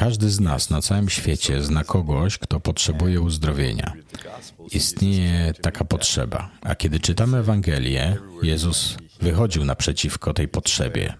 [0.00, 3.92] każdy z nas na całym świecie zna kogoś, kto potrzebuje uzdrowienia.
[4.72, 11.14] Istnieje taka potrzeba, a kiedy czytamy Ewangelię, Jezus wychodził naprzeciwko tej potrzebie.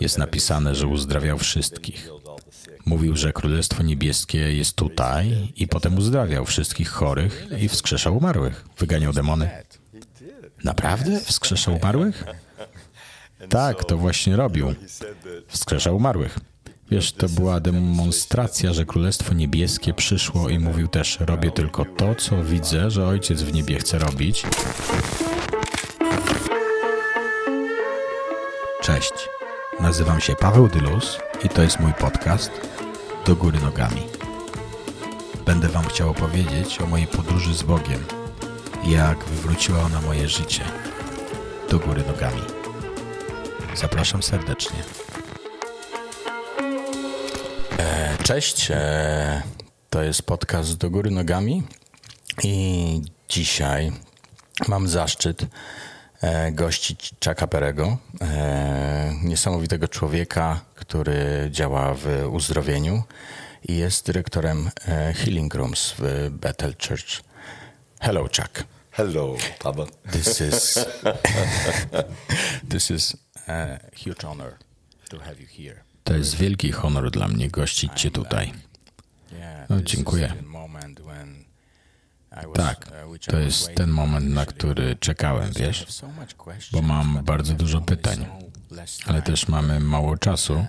[0.00, 2.08] Jest napisane, że uzdrawiał wszystkich.
[2.86, 8.64] Mówił, że Królestwo Niebieskie jest tutaj i potem uzdrawiał wszystkich chorych i wskrzeszał umarłych.
[8.78, 9.50] Wyganiał demony.
[10.64, 11.20] Naprawdę?
[11.20, 12.24] Wskrzeszał umarłych?
[13.48, 14.74] Tak, to właśnie robił.
[15.48, 16.51] Wskrzeszał umarłych.
[16.92, 22.44] Wiesz, to była demonstracja, że Królestwo Niebieskie przyszło i mówił też: Robię tylko to, co
[22.44, 24.42] widzę, że Ojciec w niebie chce robić.
[28.82, 29.12] Cześć.
[29.80, 32.50] Nazywam się Paweł Dylus i to jest mój podcast
[33.26, 34.02] Do Góry Nogami.
[35.46, 38.04] Będę Wam chciał opowiedzieć o mojej podróży z Bogiem
[38.84, 40.64] jak wywróciła ona moje życie
[41.70, 42.42] do góry nogami.
[43.74, 44.76] Zapraszam serdecznie.
[48.22, 49.42] Cześć, e,
[49.90, 51.62] to jest podcast Do Góry Nogami
[52.42, 53.92] i dzisiaj
[54.68, 55.46] mam zaszczyt
[56.20, 57.98] e, gościć Chucka Perego,
[59.22, 63.02] niesamowitego człowieka, który działa w uzdrowieniu
[63.68, 64.70] i jest dyrektorem
[65.14, 67.22] Healing Rooms w Bethel Church.
[68.00, 68.64] Hello, Chuck.
[68.90, 69.86] Hello, Papa.
[70.12, 70.78] This is
[72.70, 73.16] this is
[73.48, 74.52] a huge honor
[75.10, 75.91] to have you here.
[76.04, 78.52] To jest wielki honor dla mnie gościć Cię tutaj.
[79.68, 80.34] No, dziękuję.
[82.54, 82.92] Tak,
[83.26, 85.86] to jest ten moment, na który czekałem, wiesz,
[86.72, 88.26] bo mam bardzo dużo pytań,
[89.06, 90.66] ale też mamy mało czasu,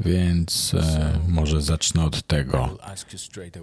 [0.00, 2.78] więc e, może zacznę od tego.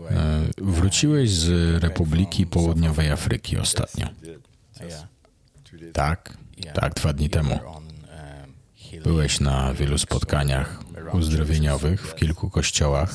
[0.09, 4.07] E, wróciłeś z Republiki Południowej Afryki ostatnio.
[5.94, 6.38] Tak,
[6.73, 7.59] tak, dwa dni temu.
[9.03, 10.79] Byłeś na wielu spotkaniach
[11.13, 13.13] uzdrowieniowych w kilku kościołach.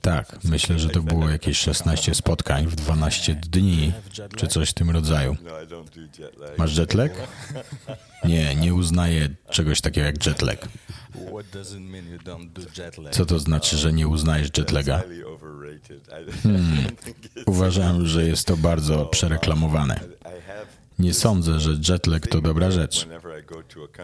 [0.00, 3.92] Tak, myślę, że to było jakieś 16 spotkań w 12 dni,
[4.36, 5.36] czy coś w tym rodzaju.
[6.58, 7.12] Masz jetlag?
[8.24, 10.68] Nie, nie uznaję czegoś takiego jak jetlag.
[13.10, 15.02] Co to znaczy, że nie uznajesz jetlaga?
[16.42, 16.86] Hmm,
[17.46, 20.00] uważam, że jest to bardzo przereklamowane.
[20.98, 23.08] Nie sądzę, że jetlag to dobra rzecz.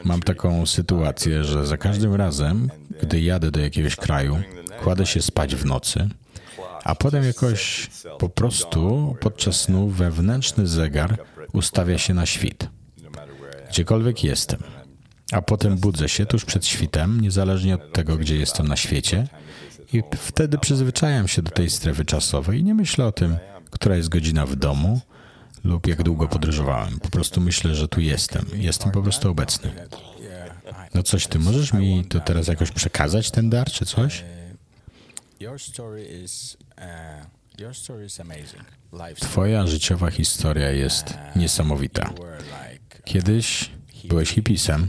[0.05, 2.71] Mam taką sytuację, że za każdym razem,
[3.03, 4.39] gdy jadę do jakiegoś kraju,
[4.83, 6.09] kładę się spać w nocy,
[6.85, 11.19] a potem jakoś po prostu podczas snu wewnętrzny zegar
[11.53, 12.69] ustawia się na świt.
[13.71, 14.61] Gdziekolwiek jestem.
[15.33, 19.29] A potem budzę się tuż przed świtem, niezależnie od tego, gdzie jestem na świecie,
[19.93, 23.37] i wtedy przyzwyczajam się do tej strefy czasowej i nie myślę o tym,
[23.71, 25.01] która jest godzina w domu
[25.65, 27.01] lub jak długo podróżowałem.
[27.01, 28.47] Po prostu myślę, że tu jestem.
[28.55, 29.73] Jestem po prostu obecny.
[30.95, 34.25] No coś, ty możesz mi to teraz jakoś przekazać, ten dar, czy coś?
[39.21, 42.13] Twoja życiowa historia jest niesamowita.
[43.05, 43.71] Kiedyś
[44.05, 44.89] byłeś hipisem,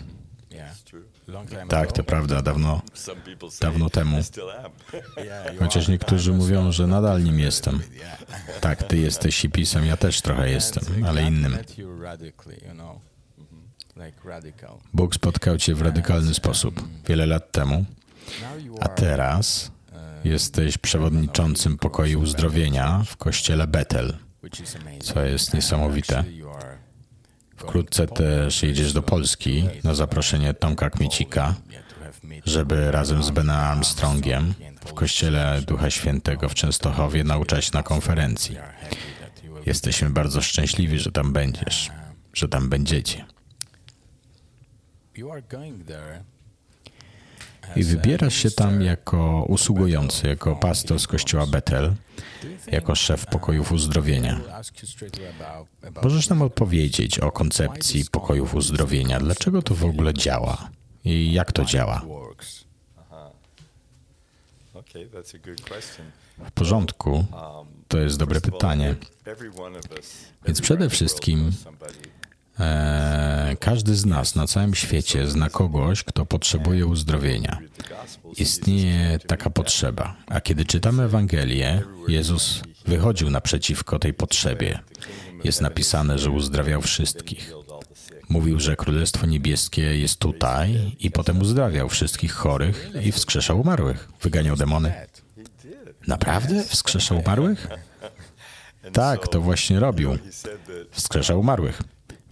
[1.69, 2.81] tak, to prawda, dawno,
[3.61, 4.17] dawno temu.
[5.59, 7.81] Chociaż niektórzy mówią, że nadal nim jestem.
[8.61, 11.57] Tak, ty jesteś hipisem, ja też trochę jestem, ale innym.
[14.93, 17.85] Bóg spotkał cię w radykalny sposób wiele lat temu,
[18.79, 19.71] a teraz
[20.23, 24.17] jesteś przewodniczącym pokoju uzdrowienia w kościele Bethel,
[25.03, 26.23] co jest niesamowite.
[27.59, 31.55] Wkrótce też jedziesz do Polski na zaproszenie Tomka Kmiecika,
[32.45, 34.53] żeby razem z Benem Armstrongiem
[34.85, 38.57] w Kościele Ducha Świętego w Częstochowie nauczać na konferencji.
[39.65, 41.89] Jesteśmy bardzo szczęśliwi, że tam będziesz,
[42.33, 43.25] że tam będziecie.
[47.75, 51.93] I wybierasz się tam jako usługujący, jako pastor z kościoła Betel,
[52.67, 54.39] jako szef pokojów uzdrowienia.
[56.03, 59.19] Możesz nam odpowiedzieć o koncepcji pokojów uzdrowienia?
[59.19, 60.69] Dlaczego to w ogóle działa?
[61.05, 62.05] I jak to działa?
[66.45, 67.25] W porządku.
[67.87, 68.95] To jest dobre pytanie.
[70.45, 71.51] Więc przede wszystkim
[73.59, 77.59] każdy z nas na całym świecie zna kogoś, kto potrzebuje uzdrowienia.
[78.37, 84.79] Istnieje taka potrzeba, a kiedy czytamy Ewangelię, Jezus wychodził naprzeciwko tej potrzebie.
[85.43, 87.53] Jest napisane, że uzdrawiał wszystkich.
[88.29, 94.09] Mówił, że Królestwo Niebieskie jest tutaj i potem uzdrawiał wszystkich chorych i wskrzeszał umarłych.
[94.21, 94.93] Wyganiał demony.
[96.07, 96.63] Naprawdę?
[96.63, 97.67] Wskrzeszał umarłych?
[98.93, 100.17] Tak, to właśnie robił.
[100.91, 101.81] Wskrzeszał umarłych.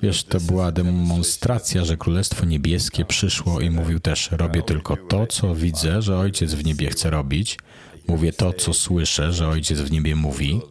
[0.02, 5.56] Wiesz, to była demonstracja, że Królestwo Niebieskie przyszło i mówił też: Robię tylko to, co
[5.56, 7.58] widzę, że Ojciec w niebie chce robić.
[8.08, 10.62] Mówię to, co słyszę, że Ojciec w niebie mówi.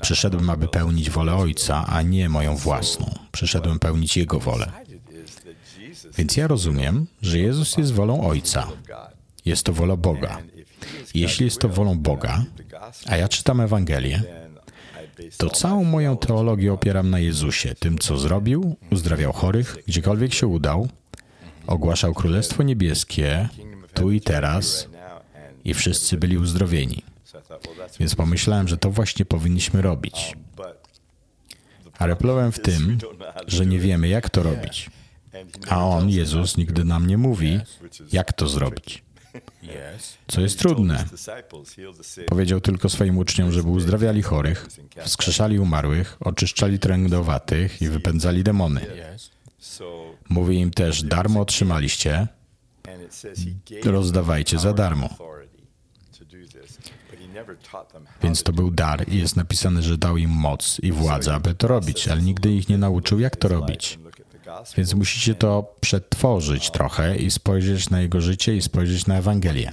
[0.00, 3.14] Przyszedłem, aby pełnić wolę Ojca, a nie moją własną.
[3.32, 4.72] Przyszedłem pełnić Jego wolę.
[6.18, 8.66] Więc ja rozumiem, że Jezus jest wolą Ojca.
[9.44, 10.38] Jest to wola Boga.
[11.14, 12.44] Jeśli jest to wolą Boga,
[13.06, 14.22] a ja czytam Ewangelię,
[15.36, 20.88] to całą moją teologię opieram na Jezusie, tym, co zrobił, uzdrawiał chorych, gdziekolwiek się udał,
[21.66, 23.48] ogłaszał Królestwo Niebieskie
[23.94, 24.88] tu i teraz
[25.64, 27.02] i wszyscy byli uzdrowieni.
[28.00, 30.36] Więc pomyślałem, że to właśnie powinniśmy robić.
[31.98, 32.98] Ale problem w tym,
[33.46, 34.90] że nie wiemy, jak to robić.
[35.68, 37.60] A On, Jezus, nigdy nam nie mówi,
[38.12, 39.05] jak to zrobić.
[40.26, 41.04] Co jest trudne.
[42.26, 44.68] Powiedział tylko swoim uczniom, żeby uzdrawiali chorych,
[45.04, 48.86] wskrzeszali umarłych, oczyszczali trędowatych i wypędzali demony.
[50.28, 52.26] Mówi im też, darmo otrzymaliście,
[53.84, 55.08] rozdawajcie za darmo.
[58.22, 61.68] Więc to był dar i jest napisane, że dał im moc i władzę, aby to
[61.68, 63.98] robić, ale nigdy ich nie nauczył, jak to robić.
[64.76, 69.70] Więc musicie to przetworzyć trochę i spojrzeć na jego życie i spojrzeć na Ewangelię.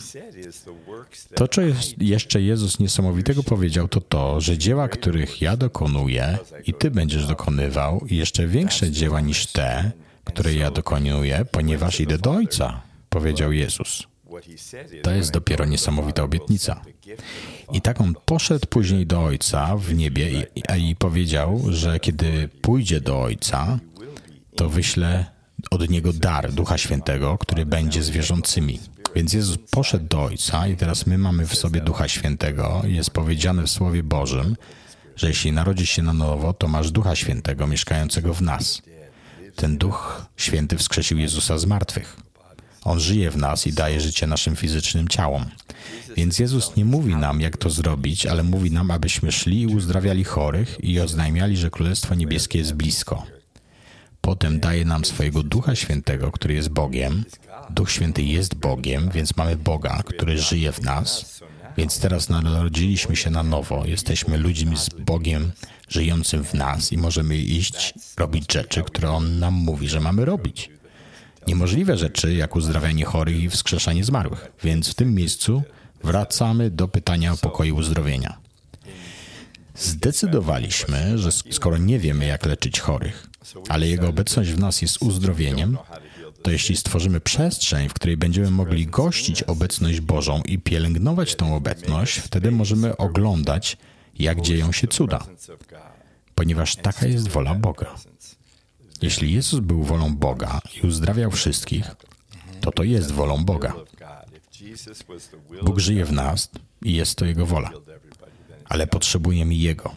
[1.35, 1.61] To, co
[1.97, 8.05] jeszcze Jezus niesamowitego powiedział, to to, że dzieła, których ja dokonuję i ty będziesz dokonywał,
[8.09, 9.91] jeszcze większe dzieła niż te,
[10.23, 14.03] które ja dokonuję, ponieważ idę do Ojca, powiedział Jezus.
[15.03, 16.81] To jest dopiero niesamowita obietnica.
[17.73, 23.01] I tak on poszedł później do Ojca w niebie i, i powiedział, że kiedy pójdzie
[23.01, 23.79] do Ojca,
[24.55, 25.25] to wyślę
[25.71, 28.79] od Niego dar Ducha Świętego, który będzie z wierzącymi.
[29.15, 32.81] Więc Jezus poszedł do Ojca i teraz my mamy w sobie Ducha Świętego.
[32.85, 34.55] Jest powiedziane w Słowie Bożym,
[35.15, 38.81] że jeśli narodzisz się na nowo, to masz Ducha Świętego mieszkającego w nas.
[39.55, 42.17] Ten Duch Święty wskrzesił Jezusa z martwych.
[42.83, 45.45] On żyje w nas i daje życie naszym fizycznym ciałom.
[46.17, 50.23] Więc Jezus nie mówi nam, jak to zrobić, ale mówi nam, abyśmy szli i uzdrawiali
[50.23, 53.25] chorych i oznajmiali, że Królestwo Niebieskie jest blisko.
[54.25, 57.23] Potem daje nam swojego Ducha Świętego, który jest Bogiem.
[57.69, 61.39] Duch Święty jest Bogiem, więc mamy Boga, który żyje w nas.
[61.77, 63.85] Więc teraz narodziliśmy się na nowo.
[63.85, 65.51] Jesteśmy ludźmi z Bogiem
[65.89, 70.69] żyjącym w nas i możemy iść, robić rzeczy, które On nam mówi, że mamy robić.
[71.47, 74.51] Niemożliwe rzeczy, jak uzdrawianie chorych i wskrzeszanie zmarłych.
[74.63, 75.63] Więc w tym miejscu
[76.03, 78.37] wracamy do pytania o pokoju uzdrowienia.
[79.75, 83.27] Zdecydowaliśmy, że skoro nie wiemy, jak leczyć chorych,
[83.69, 85.77] ale Jego obecność w nas jest uzdrowieniem,
[86.41, 92.17] to jeśli stworzymy przestrzeń, w której będziemy mogli gościć obecność Bożą i pielęgnować tą obecność,
[92.17, 93.77] wtedy możemy oglądać,
[94.19, 95.25] jak dzieją się cuda,
[96.35, 97.95] ponieważ taka jest wola Boga.
[99.01, 101.85] Jeśli Jezus był wolą Boga i uzdrawiał wszystkich,
[102.61, 103.73] to to jest wolą Boga.
[105.63, 106.49] Bóg żyje w nas
[106.81, 107.69] i jest to Jego wola,
[108.65, 109.95] ale potrzebujemy Jego,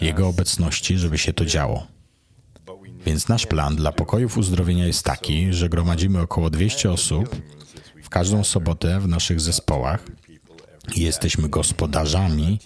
[0.00, 1.86] Jego obecności, żeby się to działo.
[3.06, 7.36] Więc nasz plan dla pokojów uzdrowienia jest taki, że gromadzimy około 200 osób
[8.02, 10.04] w każdą sobotę w naszych zespołach
[10.94, 12.58] i jesteśmy gospodarzami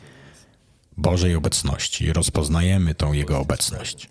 [0.97, 2.13] Bożej obecności.
[2.13, 4.09] Rozpoznajemy tą Jego obecność.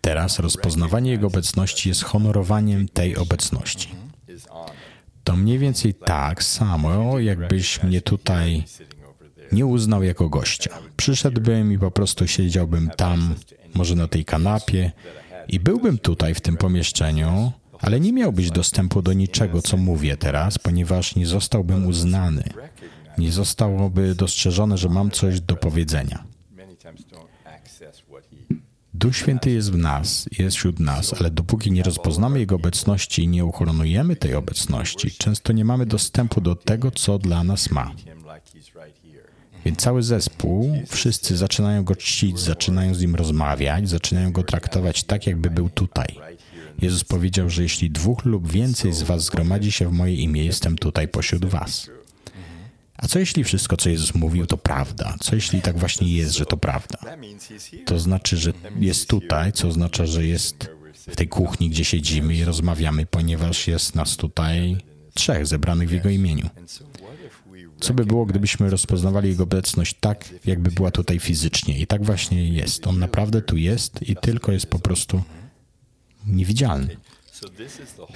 [0.00, 3.88] Teraz rozpoznawanie Jego obecności jest honorowaniem tej obecności.
[5.24, 8.64] To mniej więcej tak samo, jakbyś mnie tutaj
[9.52, 10.78] nie uznał jako gościa.
[10.96, 13.34] Przyszedłbym i po prostu siedziałbym tam,
[13.74, 14.92] może na tej kanapie,
[15.48, 20.58] i byłbym tutaj w tym pomieszczeniu, ale nie miałbyś dostępu do niczego, co mówię teraz,
[20.58, 22.44] ponieważ nie zostałbym uznany.
[23.18, 26.24] Nie zostałoby dostrzeżone, że mam coś do powiedzenia.
[28.94, 33.28] Duch Święty jest w nas, jest wśród nas, ale dopóki nie rozpoznamy Jego obecności i
[33.28, 37.92] nie uchronujemy tej obecności, często nie mamy dostępu do tego, co dla nas ma.
[39.68, 45.26] Więc cały zespół, wszyscy zaczynają go czcić, zaczynają z nim rozmawiać, zaczynają go traktować tak,
[45.26, 46.06] jakby był tutaj.
[46.82, 50.78] Jezus powiedział, że jeśli dwóch lub więcej z Was zgromadzi się w moje imię, jestem
[50.78, 51.90] tutaj pośród Was.
[52.96, 55.14] A co jeśli wszystko, co Jezus mówił, to prawda?
[55.20, 56.98] Co jeśli tak właśnie jest, że to prawda?
[57.84, 62.44] To znaczy, że jest tutaj, co oznacza, że jest w tej kuchni, gdzie siedzimy i
[62.44, 64.76] rozmawiamy, ponieważ jest nas tutaj
[65.14, 66.50] trzech zebranych w Jego imieniu.
[67.80, 71.78] Co by było, gdybyśmy rozpoznawali Jego obecność tak, jakby była tutaj fizycznie?
[71.78, 72.86] I tak właśnie jest.
[72.86, 75.22] On naprawdę tu jest i tylko jest po prostu
[76.26, 76.96] niewidzialny.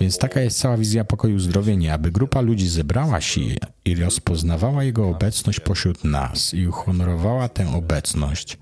[0.00, 3.40] Więc taka jest cała wizja pokoju uzdrowienia, aby grupa ludzi zebrała się
[3.84, 8.58] i rozpoznawała Jego obecność pośród nas i uhonorowała tę obecność,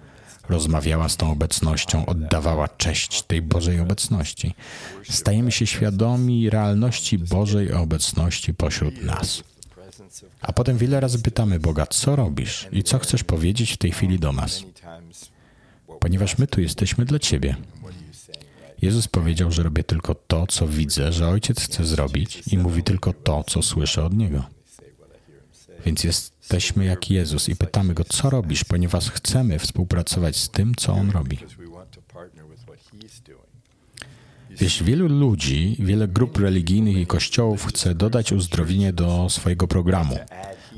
[0.48, 4.54] rozmawiała z tą obecnością, oddawała cześć tej Bożej obecności.
[5.10, 9.42] Stajemy się świadomi realności Bożej obecności pośród nas.
[10.40, 14.18] A potem wiele razy pytamy Boga, co robisz i co chcesz powiedzieć w tej chwili
[14.18, 14.64] do nas,
[16.00, 17.56] ponieważ my tu jesteśmy dla Ciebie.
[18.82, 23.12] Jezus powiedział, że robię tylko to, co widzę, że Ojciec chce zrobić i mówi tylko
[23.12, 24.44] to, co słyszę od Niego.
[25.86, 30.92] Więc jesteśmy jak Jezus i pytamy Go, co robisz, ponieważ chcemy współpracować z tym, co
[30.92, 31.38] On robi.
[34.60, 40.18] Wiesz, wielu ludzi, wiele grup religijnych i kościołów chce dodać uzdrowienie do swojego programu.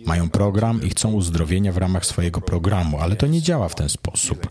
[0.07, 3.89] Mają program i chcą uzdrowienia w ramach swojego programu, ale to nie działa w ten
[3.89, 4.51] sposób.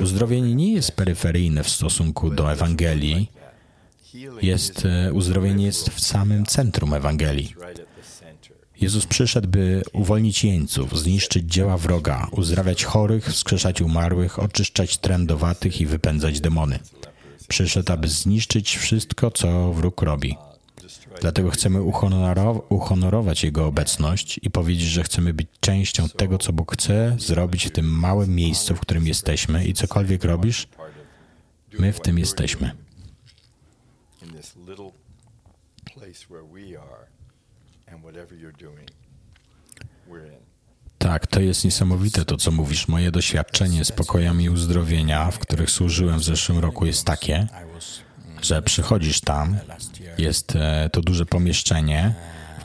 [0.00, 3.30] Uzdrowienie nie jest peryferyjne w stosunku do Ewangelii.
[4.42, 7.54] Jest, e, uzdrowienie jest w samym centrum Ewangelii.
[8.80, 15.86] Jezus przyszedł, by uwolnić jeńców, zniszczyć dzieła wroga, uzdrawiać chorych, wskrzeszać umarłych, oczyszczać trędowatych i
[15.86, 16.78] wypędzać demony.
[17.48, 20.36] Przyszedł, aby zniszczyć wszystko, co wróg robi.
[21.20, 21.82] Dlatego chcemy
[22.68, 27.70] uhonorować Jego obecność i powiedzieć, że chcemy być częścią tego, co Bóg chce zrobić w
[27.70, 30.68] tym małym miejscu, w którym jesteśmy i cokolwiek robisz,
[31.78, 32.70] my w tym jesteśmy.
[41.06, 42.88] Tak, to jest niesamowite to, co mówisz.
[42.88, 47.46] Moje doświadczenie z pokojami uzdrowienia, w których służyłem w zeszłym roku, jest takie,
[48.42, 49.58] że przychodzisz tam,
[50.18, 52.14] jest e, to duże pomieszczenie,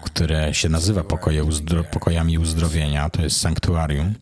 [0.03, 4.13] które się nazywa pokoje uzdro pokojami uzdrowienia, to jest sanktuarium.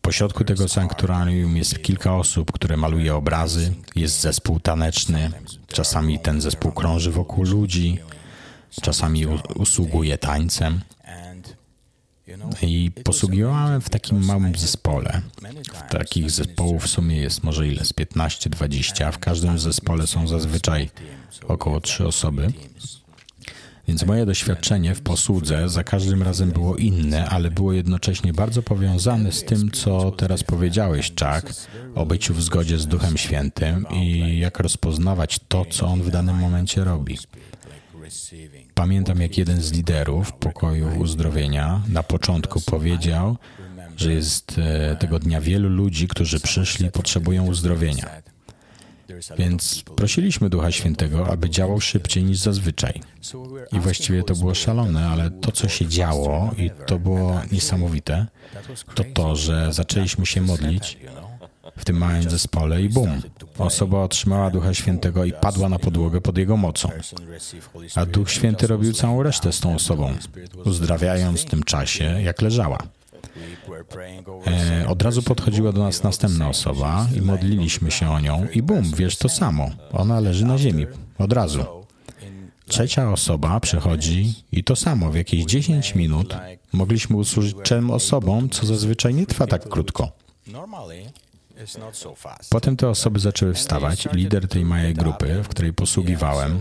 [0.00, 5.30] Po środku tego sanktuarium jest kilka osób, które maluje obrazy, jest zespół taneczny,
[5.66, 7.98] czasami ten zespół krąży wokół ludzi,
[8.82, 10.80] czasami usługuje tańcem.
[12.62, 15.22] I posługiwałem w takim małym zespole.
[15.90, 17.84] Takich zespołów w sumie jest może ile?
[17.84, 20.90] Z 15-20, a w każdym zespole są zazwyczaj
[21.48, 22.52] około trzy osoby.
[23.88, 29.32] Więc moje doświadczenie w posłudze za każdym razem było inne, ale było jednocześnie bardzo powiązane
[29.32, 34.58] z tym, co teraz powiedziałeś, Chuck, o byciu w zgodzie z Duchem Świętym i jak
[34.58, 37.18] rozpoznawać to, co On w danym momencie robi.
[38.74, 43.36] Pamiętam, jak jeden z liderów pokoju uzdrowienia na początku powiedział,
[43.96, 48.22] że jest e, tego dnia wielu ludzi, którzy przyszli potrzebują uzdrowienia.
[49.38, 53.00] Więc prosiliśmy Ducha Świętego, aby działał szybciej niż zazwyczaj.
[53.72, 58.26] I właściwie to było szalone, ale to, co się działo, i to było niesamowite,
[58.94, 60.98] to to, że zaczęliśmy się modlić
[61.76, 63.22] w tym małym zespole i bum,
[63.58, 66.88] osoba otrzymała Ducha Świętego i padła na podłogę pod jego mocą.
[67.94, 70.14] A Duch Święty robił całą resztę z tą osobą,
[70.64, 72.78] uzdrawiając w tym czasie, jak leżała.
[74.46, 78.82] E, od razu podchodziła do nas następna osoba i modliliśmy się o nią i bum,
[78.96, 79.70] wiesz to samo.
[79.92, 80.86] Ona leży na ziemi.
[81.18, 81.64] Od razu.
[82.66, 85.10] Trzecia osoba przychodzi i to samo.
[85.10, 86.36] W jakieś 10 minut
[86.72, 90.12] mogliśmy usłużyć trzem osobom, co zazwyczaj nie trwa tak krótko.
[92.50, 96.60] Potem te osoby zaczęły wstawać i lider tej małej grupy, w której posługiwałem,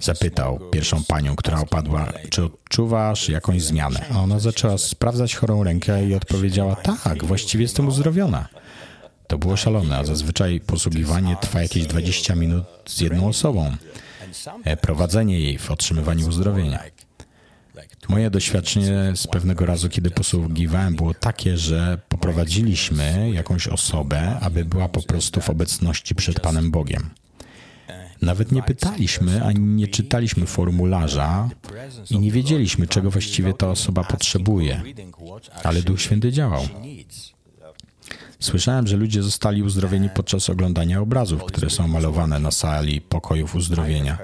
[0.00, 4.04] zapytał pierwszą panią, która opadła, czy odczuwasz jakąś zmianę?
[4.14, 8.48] A ona zaczęła sprawdzać chorą rękę i odpowiedziała, tak, właściwie jestem uzdrowiona.
[9.26, 13.76] To było szalone, a zazwyczaj posługiwanie trwa jakieś 20 minut z jedną osobą.
[14.64, 16.82] E, prowadzenie jej w otrzymywaniu uzdrowienia.
[18.08, 24.88] Moje doświadczenie z pewnego razu, kiedy posługiwałem, było takie, że poprowadziliśmy jakąś osobę, aby była
[24.88, 27.10] po prostu w obecności przed Panem Bogiem.
[28.22, 31.48] Nawet nie pytaliśmy ani nie czytaliśmy formularza
[32.10, 34.82] i nie wiedzieliśmy, czego właściwie ta osoba potrzebuje,
[35.62, 36.62] ale Duch Święty działał.
[38.40, 44.18] Słyszałem, że ludzie zostali uzdrowieni podczas oglądania obrazów, które są malowane na sali pokojów uzdrowienia.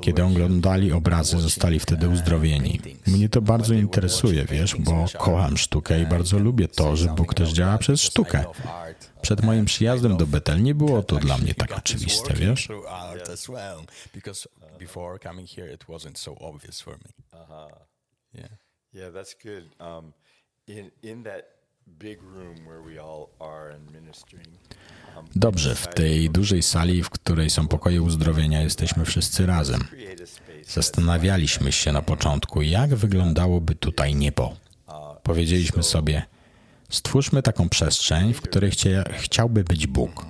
[0.00, 2.80] Kiedy oglądali obrazy, zostali wtedy uzdrowieni.
[3.06, 7.52] Mnie to bardzo interesuje, wiesz, bo kocham sztukę i bardzo lubię to, że Bóg też
[7.52, 8.44] działa przez sztukę.
[9.22, 12.68] Przed moim przyjazdem do Betel nie było to dla mnie tak oczywiste, wiesz?
[18.94, 19.64] Yeah, that's good.
[19.80, 20.12] Um,
[20.68, 21.53] in in that
[25.36, 29.80] Dobrze, w tej dużej sali, w której są pokoje uzdrowienia, jesteśmy wszyscy razem.
[30.68, 34.56] Zastanawialiśmy się na początku, jak wyglądałoby tutaj niebo.
[35.22, 36.22] Powiedzieliśmy sobie,
[36.90, 40.26] stwórzmy taką przestrzeń, w której chcia, chciałby być Bóg.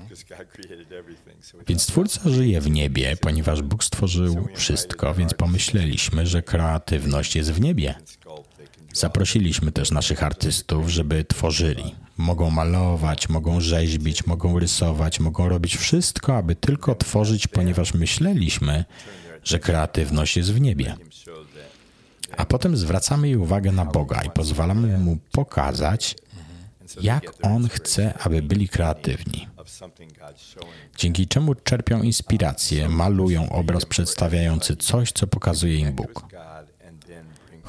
[1.66, 7.61] Więc Twórca żyje w niebie, ponieważ Bóg stworzył wszystko, więc pomyśleliśmy, że kreatywność jest w
[7.61, 7.94] niebie.
[8.95, 11.95] Zaprosiliśmy też naszych artystów, żeby tworzyli.
[12.17, 18.85] Mogą malować, mogą rzeźbić, mogą rysować, mogą robić wszystko, aby tylko tworzyć, ponieważ myśleliśmy,
[19.45, 20.97] że kreatywność jest w niebie.
[22.37, 26.17] A potem zwracamy jej uwagę na Boga i pozwalamy mu pokazać,
[27.01, 29.49] jak on chce, aby byli kreatywni.
[30.97, 36.27] Dzięki czemu czerpią inspirację, malują obraz przedstawiający coś, co pokazuje im Bóg.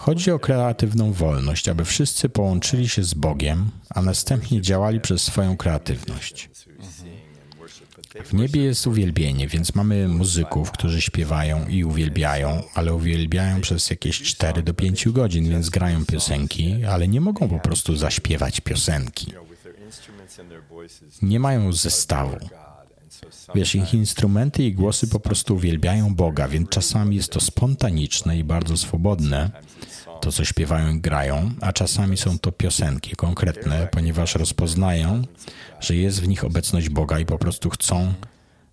[0.06, 5.58] Chodzi o kreatywną wolność, aby wszyscy połączyli się z Bogiem, a następnie działali przez swoją
[5.58, 6.50] kreatywność.
[8.26, 14.22] W niebie jest uwielbienie, więc mamy muzyków, którzy śpiewają i uwielbiają, ale uwielbiają przez jakieś
[14.22, 19.34] 4 do 5 godzin, więc grają piosenki, ale nie mogą po prostu zaśpiewać piosenki.
[21.22, 22.38] Nie mają zestawu.
[23.56, 28.44] Wiesz, ich instrumenty i głosy po prostu uwielbiają Boga, więc czasami jest to spontaniczne i
[28.44, 29.52] bardzo swobodne,
[30.22, 35.22] to co śpiewają i grają, a czasami są to piosenki konkretne, ponieważ rozpoznają,
[35.80, 38.14] że jest w nich obecność Boga i po prostu chcą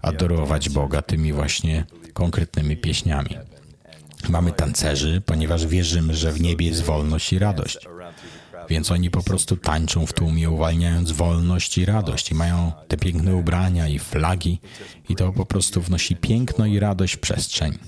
[0.02, 3.36] adorować Boga tymi właśnie konkretnymi pieśniami.
[4.28, 7.78] Mamy tancerzy, ponieważ wierzymy, że w niebie jest wolność i radość.
[8.72, 12.30] Więc oni po prostu tańczą w tłumie, uwalniając wolność i radość.
[12.30, 14.60] I mają te piękne ubrania i flagi,
[15.08, 17.78] i to po prostu wnosi piękno i radość w przestrzeń.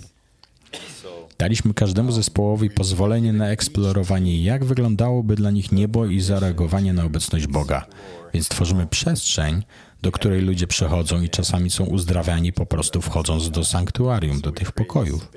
[1.38, 7.46] Daliśmy każdemu zespołowi pozwolenie na eksplorowanie, jak wyglądałoby dla nich niebo i zareagowanie na obecność
[7.46, 7.86] Boga.
[8.34, 9.62] Więc tworzymy przestrzeń,
[10.02, 14.72] do której ludzie przychodzą i czasami są uzdrawiani po prostu wchodząc do sanktuarium, do tych
[14.72, 15.28] pokojów.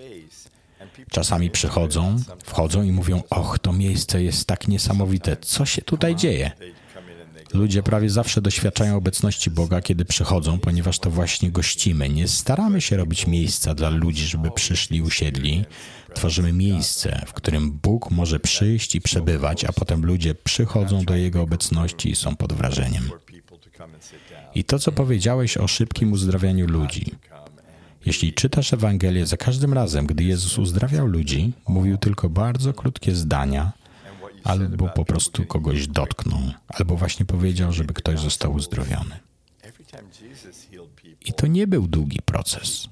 [1.11, 6.51] Czasami przychodzą, wchodzą i mówią: Och, to miejsce jest tak niesamowite, co się tutaj dzieje?
[7.53, 12.09] Ludzie prawie zawsze doświadczają obecności Boga, kiedy przychodzą, ponieważ to właśnie gościmy.
[12.09, 15.65] Nie staramy się robić miejsca dla ludzi, żeby przyszli, usiedli.
[16.13, 21.41] Tworzymy miejsce, w którym Bóg może przyjść i przebywać, a potem ludzie przychodzą do Jego
[21.41, 23.09] obecności i są pod wrażeniem.
[24.55, 27.11] I to, co powiedziałeś o szybkim uzdrawianiu ludzi.
[28.07, 33.71] Jeśli czytasz Ewangelię, za każdym razem, gdy Jezus uzdrawiał ludzi, mówił tylko bardzo krótkie zdania,
[34.43, 39.19] albo po prostu kogoś dotknął, albo właśnie powiedział, żeby ktoś został uzdrowiony.
[41.25, 42.89] I to nie był długi proces.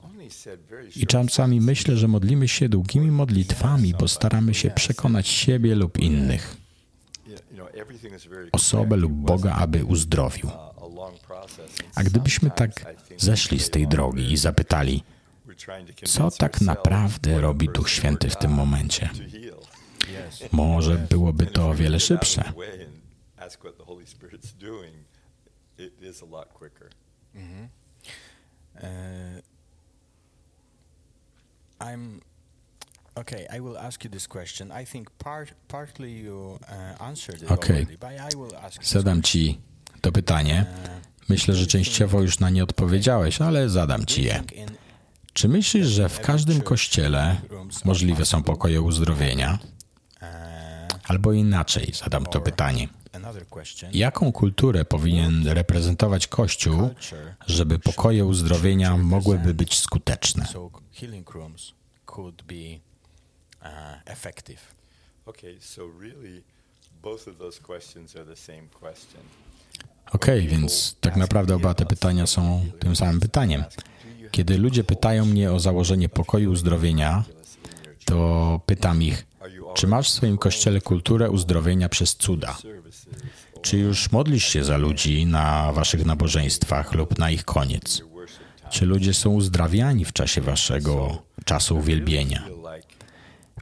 [0.95, 6.58] I czasami myślę, że modlimy się długimi modlitwami, bo staramy się przekonać siebie lub innych,
[8.51, 10.49] osobę lub Boga, aby uzdrowił.
[11.96, 12.72] A gdybyśmy tak
[13.18, 15.04] zeszli z tej drogi i zapytali,
[16.06, 19.10] co tak naprawdę robi Duch Święty w tym momencie?
[20.52, 22.54] Może byłoby to o wiele szybsze.
[27.36, 27.70] Mhm.
[31.80, 32.20] I'm
[33.15, 34.72] Okay, I will ask you this question.
[34.72, 37.76] I think part, partly you uh, answered it okay.
[37.76, 39.58] already, but I will ask Zadam ci
[40.06, 40.65] to pytanie.
[41.30, 44.44] Myślę, że częściowo już na nie odpowiedziałeś, ale zadam ci je.
[45.34, 47.41] Czy myślisz, że w każdym kościele
[47.86, 49.60] możliwe są pokoje uzdrowienia?
[51.04, 52.88] Albo inaczej zadam to pytanie.
[53.94, 56.89] Jaką kulturę powinien reprezentować Kościół,
[57.48, 60.48] żeby pokoje uzdrowienia mogłyby być skuteczne?
[70.13, 73.63] Okej, okay, więc tak naprawdę oba te pytania są tym samym pytaniem.
[74.32, 77.24] Kiedy ludzie pytają mnie o założenie pokoju uzdrowienia,
[78.06, 79.28] to pytam ich,
[79.74, 82.58] czy masz w swoim kościele kulturę uzdrowienia przez cuda?
[83.62, 88.02] Czy już modlisz się za ludzi na waszych nabożeństwach lub na ich koniec?
[88.70, 92.55] Czy ludzie są uzdrawiani w czasie waszego czasu uwielbienia?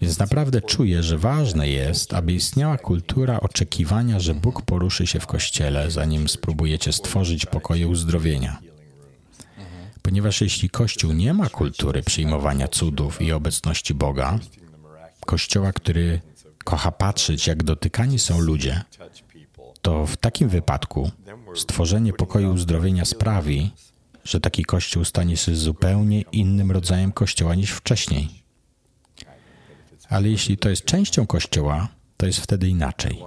[0.03, 5.27] Więc naprawdę czuję, że ważne jest, aby istniała kultura oczekiwania, że Bóg poruszy się w
[5.27, 8.59] kościele, zanim spróbujecie stworzyć pokoje uzdrowienia.
[10.01, 14.39] Ponieważ jeśli Kościół nie ma kultury przyjmowania cudów i obecności Boga,
[15.25, 16.21] Kościoła, który
[16.63, 18.81] kocha patrzeć, jak dotykani są ludzie,
[19.81, 21.11] to w takim wypadku
[21.55, 23.71] stworzenie pokoju uzdrowienia sprawi,
[24.23, 28.42] że taki Kościół stanie się zupełnie innym rodzajem Kościoła niż wcześniej.
[30.09, 31.87] Ale jeśli to jest częścią Kościoła,
[32.17, 33.19] to jest wtedy inaczej.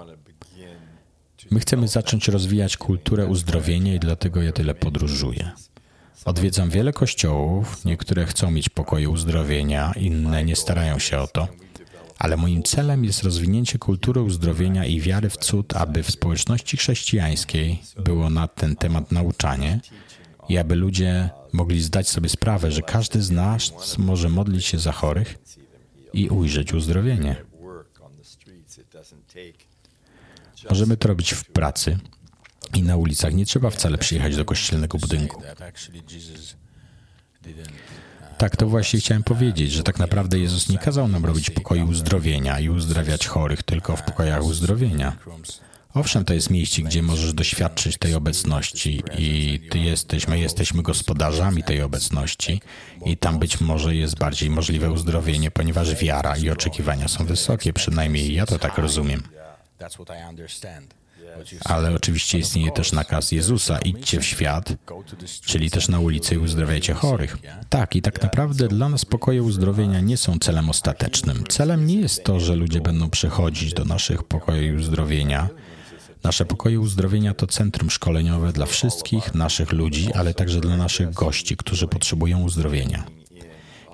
[1.51, 5.51] My chcemy zacząć rozwijać kulturę uzdrowienia i dlatego ja tyle podróżuję.
[6.25, 11.49] Odwiedzam wiele kościołów, niektóre chcą mieć pokoje uzdrowienia, inne nie starają się o to.
[12.19, 17.83] Ale moim celem jest rozwinięcie kultury uzdrowienia i wiary w cud, aby w społeczności chrześcijańskiej
[18.05, 19.81] było na ten temat nauczanie
[20.49, 24.93] i aby ludzie mogli zdać sobie sprawę, że każdy z nas może modlić się za
[24.93, 25.39] chorych
[26.17, 27.37] i ujrzeć uzdrowienie.
[30.71, 31.99] Możemy to robić w pracy,
[32.75, 35.43] I na ulicach nie trzeba wcale przyjechać do kościelnego budynku.
[38.39, 42.61] Tak, to właśnie chciałem powiedzieć, że tak naprawdę Jezus nie kazał nam robić pokoju uzdrowienia
[42.61, 45.17] i uzdrawiać chorych tylko w pokojach uzdrowienia.
[45.97, 51.63] Owszem, to jest miejsce, gdzie możesz doświadczyć tej obecności i ty jesteś, my jesteśmy gospodarzami
[51.63, 52.61] tej obecności
[53.07, 58.35] i tam być może jest bardziej możliwe uzdrowienie, ponieważ wiara i oczekiwania są wysokie, przynajmniej
[58.35, 59.23] ja to tak rozumiem.
[61.65, 64.73] Ale oczywiście istnieje też nakaz Jezusa: idźcie w świat,
[65.45, 67.37] czyli też na ulicy i uzdrawiajcie chorych.
[67.69, 71.45] Tak, i tak naprawdę dla nas pokoje uzdrowienia nie są celem ostatecznym.
[71.49, 75.49] Celem nie jest to, że ludzie będą przychodzić do naszych pokoi uzdrowienia.
[76.27, 81.57] Nasze pokoje uzdrowienia to centrum szkoleniowe dla wszystkich naszych ludzi, ale także dla naszych gości,
[81.57, 83.05] którzy potrzebują uzdrowienia.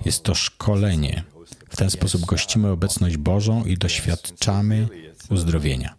[0.05, 1.23] Jest to szkolenie.
[1.69, 4.87] W ten sposób gościmy obecność Bożą i doświadczamy
[5.29, 5.95] uzdrowienia.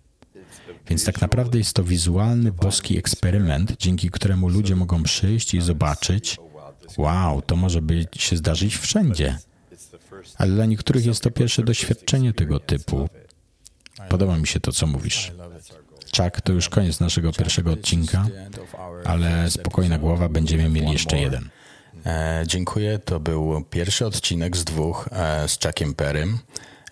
[0.89, 6.37] Więc tak naprawdę jest to wizualny boski eksperyment, dzięki któremu ludzie mogą przyjść i zobaczyć,
[6.99, 9.39] wow, to może być, się zdarzyć wszędzie.
[10.39, 13.09] Ale dla niektórych jest to pierwsze doświadczenie tego typu.
[14.09, 15.33] Podoba mi się to, co mówisz.
[16.15, 18.27] Czak, to już koniec naszego pierwszego odcinka,
[19.05, 21.49] ale spokojna głowa, będziemy mieli jeszcze jeden.
[22.07, 22.99] E, dziękuję.
[22.99, 26.39] To był pierwszy odcinek z dwóch e, z Czakiem Perym,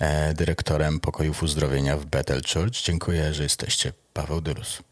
[0.00, 2.82] e, dyrektorem pokojów uzdrowienia w Bethel Church.
[2.82, 3.92] Dziękuję, że jesteście.
[4.12, 4.82] Paweł Dyrus.